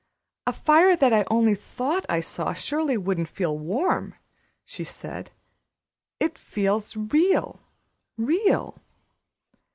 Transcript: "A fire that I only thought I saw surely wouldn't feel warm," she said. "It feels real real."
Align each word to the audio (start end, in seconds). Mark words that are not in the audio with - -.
"A 0.47 0.51
fire 0.53 0.95
that 0.95 1.13
I 1.13 1.25
only 1.29 1.53
thought 1.53 2.07
I 2.09 2.21
saw 2.21 2.53
surely 2.53 2.97
wouldn't 2.97 3.29
feel 3.29 3.55
warm," 3.55 4.15
she 4.65 4.83
said. 4.83 5.29
"It 6.19 6.39
feels 6.39 6.97
real 6.97 7.59
real." 8.17 8.81